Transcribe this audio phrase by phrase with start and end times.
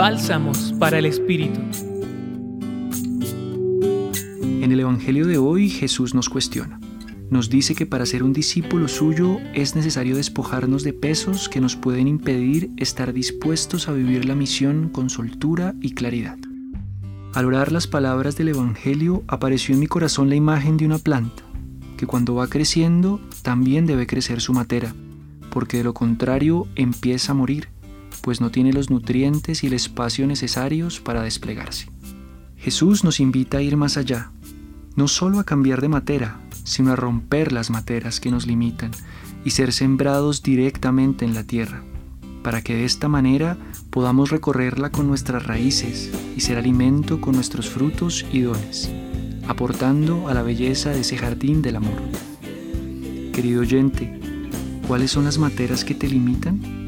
[0.00, 1.60] Bálsamos para el Espíritu.
[4.40, 6.80] En el Evangelio de hoy Jesús nos cuestiona.
[7.28, 11.76] Nos dice que para ser un discípulo suyo es necesario despojarnos de pesos que nos
[11.76, 16.38] pueden impedir estar dispuestos a vivir la misión con soltura y claridad.
[17.34, 21.42] Al orar las palabras del Evangelio apareció en mi corazón la imagen de una planta,
[21.98, 24.94] que cuando va creciendo también debe crecer su matera,
[25.50, 27.68] porque de lo contrario empieza a morir
[28.20, 31.88] pues no tiene los nutrientes y el espacio necesarios para desplegarse.
[32.56, 34.30] Jesús nos invita a ir más allá,
[34.96, 38.90] no solo a cambiar de matera, sino a romper las materas que nos limitan
[39.44, 41.82] y ser sembrados directamente en la tierra,
[42.42, 43.56] para que de esta manera
[43.90, 48.90] podamos recorrerla con nuestras raíces y ser alimento con nuestros frutos y dones,
[49.48, 52.00] aportando a la belleza de ese jardín del amor.
[53.32, 54.20] Querido oyente,
[54.86, 56.79] ¿cuáles son las materas que te limitan?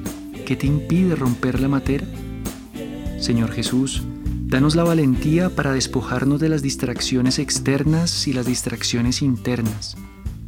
[0.45, 2.09] ¿Qué te impide romper la materia?
[3.21, 4.03] Señor Jesús,
[4.47, 9.97] danos la valentía para despojarnos de las distracciones externas y las distracciones internas,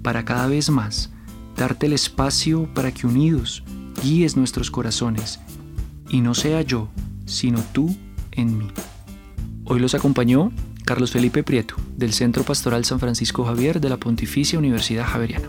[0.03, 1.11] para cada vez más
[1.57, 3.63] darte el espacio para que unidos
[4.03, 5.39] guíes nuestros corazones,
[6.09, 6.89] y no sea yo,
[7.25, 7.95] sino tú
[8.33, 8.69] en mí.
[9.65, 10.53] Hoy los acompañó
[10.85, 15.49] Carlos Felipe Prieto, del Centro Pastoral San Francisco Javier de la Pontificia Universidad Javeriana.